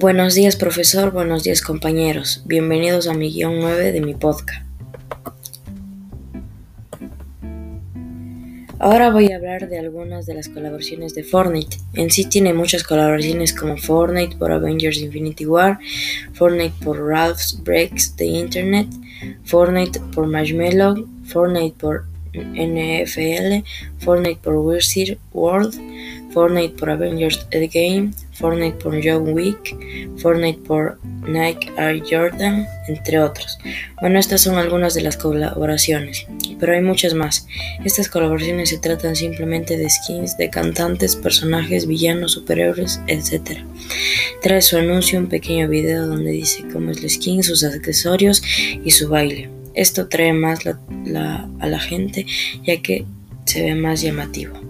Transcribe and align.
Buenos 0.00 0.34
días 0.34 0.56
profesor, 0.56 1.10
buenos 1.10 1.44
días 1.44 1.60
compañeros, 1.60 2.42
bienvenidos 2.46 3.06
a 3.06 3.12
mi 3.12 3.30
guion 3.30 3.60
9 3.60 3.92
de 3.92 4.00
mi 4.00 4.14
podcast. 4.14 4.64
Ahora 8.78 9.10
voy 9.10 9.30
a 9.30 9.36
hablar 9.36 9.68
de 9.68 9.78
algunas 9.78 10.24
de 10.24 10.32
las 10.32 10.48
colaboraciones 10.48 11.14
de 11.14 11.22
Fortnite. 11.22 11.76
En 11.92 12.10
sí 12.10 12.24
tiene 12.24 12.54
muchas 12.54 12.82
colaboraciones 12.82 13.52
como 13.52 13.76
Fortnite 13.76 14.38
por 14.38 14.52
Avengers 14.52 15.02
Infinity 15.02 15.44
War, 15.44 15.78
Fortnite 16.32 16.82
por 16.82 16.98
Ralph's 17.06 17.62
Breaks 17.62 18.16
the 18.16 18.24
Internet, 18.24 18.88
Fortnite 19.44 20.00
por 20.14 20.26
Marshmallow, 20.26 21.06
Fortnite 21.26 21.76
por 21.78 22.06
NFL, 22.32 23.66
Fortnite 23.98 24.40
por 24.42 24.56
Weird 24.56 25.18
World, 25.34 25.74
Fortnite 26.32 26.78
por 26.78 26.88
Avengers 26.88 27.46
Endgame, 27.50 28.12
Fortnite 28.40 28.78
por 28.78 28.98
John 29.04 29.32
Wick, 29.34 29.76
Fortnite 30.16 30.60
por 30.66 30.98
Nike 31.28 31.70
Air 31.76 32.02
Jordan, 32.08 32.66
entre 32.88 33.20
otros. 33.20 33.58
Bueno, 34.00 34.18
estas 34.18 34.40
son 34.40 34.56
algunas 34.56 34.94
de 34.94 35.02
las 35.02 35.16
colaboraciones, 35.16 36.26
pero 36.58 36.72
hay 36.72 36.80
muchas 36.80 37.14
más. 37.14 37.46
Estas 37.84 38.08
colaboraciones 38.08 38.70
se 38.70 38.78
tratan 38.78 39.14
simplemente 39.14 39.76
de 39.76 39.88
skins 39.90 40.36
de 40.36 40.48
cantantes, 40.48 41.16
personajes, 41.16 41.86
villanos, 41.86 42.32
superhéroes, 42.32 43.00
etc. 43.06 43.58
Trae 44.42 44.62
su 44.62 44.78
anuncio 44.78 45.18
un 45.18 45.28
pequeño 45.28 45.68
video 45.68 46.06
donde 46.06 46.30
dice 46.30 46.64
cómo 46.72 46.90
es 46.90 47.02
la 47.02 47.08
skin, 47.08 47.42
sus 47.42 47.62
accesorios 47.62 48.42
y 48.82 48.90
su 48.90 49.08
baile. 49.08 49.50
Esto 49.74 50.08
trae 50.08 50.32
más 50.32 50.60
a 50.66 51.66
la 51.66 51.78
gente 51.78 52.26
ya 52.64 52.80
que 52.80 53.04
se 53.44 53.62
ve 53.62 53.74
más 53.74 54.00
llamativo. 54.00 54.69